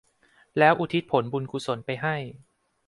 [0.57, 2.15] แล้วอุทิศผลบุญกุศลไปให้